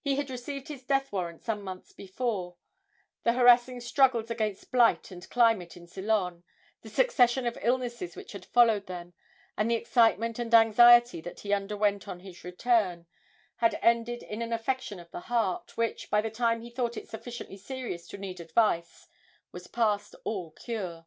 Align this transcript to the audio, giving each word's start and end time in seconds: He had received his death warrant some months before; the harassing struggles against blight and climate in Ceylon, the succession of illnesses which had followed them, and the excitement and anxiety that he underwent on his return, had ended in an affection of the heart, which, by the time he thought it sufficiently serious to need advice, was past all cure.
He 0.00 0.16
had 0.16 0.28
received 0.28 0.66
his 0.66 0.82
death 0.82 1.12
warrant 1.12 1.40
some 1.40 1.62
months 1.62 1.92
before; 1.92 2.56
the 3.22 3.34
harassing 3.34 3.78
struggles 3.78 4.28
against 4.28 4.72
blight 4.72 5.12
and 5.12 5.30
climate 5.30 5.76
in 5.76 5.86
Ceylon, 5.86 6.42
the 6.82 6.88
succession 6.90 7.46
of 7.46 7.56
illnesses 7.62 8.16
which 8.16 8.32
had 8.32 8.44
followed 8.44 8.88
them, 8.88 9.14
and 9.56 9.70
the 9.70 9.76
excitement 9.76 10.40
and 10.40 10.52
anxiety 10.52 11.20
that 11.20 11.38
he 11.38 11.52
underwent 11.52 12.08
on 12.08 12.18
his 12.18 12.42
return, 12.42 13.06
had 13.58 13.78
ended 13.82 14.24
in 14.24 14.42
an 14.42 14.52
affection 14.52 14.98
of 14.98 15.12
the 15.12 15.20
heart, 15.30 15.76
which, 15.76 16.10
by 16.10 16.20
the 16.20 16.28
time 16.28 16.60
he 16.60 16.70
thought 16.72 16.96
it 16.96 17.08
sufficiently 17.08 17.56
serious 17.56 18.08
to 18.08 18.18
need 18.18 18.40
advice, 18.40 19.06
was 19.52 19.68
past 19.68 20.16
all 20.24 20.50
cure. 20.50 21.06